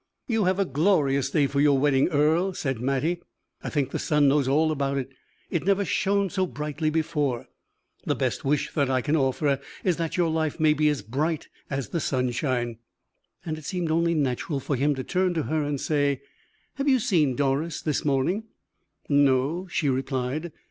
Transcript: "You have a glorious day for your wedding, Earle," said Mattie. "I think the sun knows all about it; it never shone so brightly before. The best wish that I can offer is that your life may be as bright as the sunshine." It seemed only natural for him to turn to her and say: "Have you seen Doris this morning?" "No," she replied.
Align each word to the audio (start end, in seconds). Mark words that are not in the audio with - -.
"You 0.25 0.45
have 0.45 0.57
a 0.57 0.65
glorious 0.65 1.29
day 1.29 1.45
for 1.45 1.61
your 1.61 1.77
wedding, 1.77 2.07
Earle," 2.09 2.55
said 2.55 2.79
Mattie. 2.81 3.21
"I 3.63 3.69
think 3.69 3.91
the 3.91 3.99
sun 3.99 4.27
knows 4.27 4.47
all 4.47 4.71
about 4.71 4.97
it; 4.97 5.11
it 5.51 5.63
never 5.63 5.85
shone 5.85 6.31
so 6.31 6.47
brightly 6.47 6.89
before. 6.89 7.47
The 8.07 8.15
best 8.15 8.43
wish 8.43 8.73
that 8.73 8.89
I 8.89 9.01
can 9.01 9.15
offer 9.15 9.59
is 9.83 9.97
that 9.97 10.17
your 10.17 10.31
life 10.31 10.59
may 10.59 10.73
be 10.73 10.89
as 10.89 11.03
bright 11.03 11.49
as 11.69 11.89
the 11.89 11.99
sunshine." 11.99 12.79
It 13.45 13.63
seemed 13.63 13.91
only 13.91 14.15
natural 14.15 14.59
for 14.59 14.75
him 14.75 14.95
to 14.95 15.03
turn 15.03 15.35
to 15.35 15.43
her 15.43 15.61
and 15.61 15.79
say: 15.79 16.23
"Have 16.77 16.87
you 16.87 16.97
seen 16.97 17.35
Doris 17.35 17.79
this 17.79 18.03
morning?" 18.03 18.45
"No," 19.07 19.67
she 19.69 19.87
replied. 19.87 20.51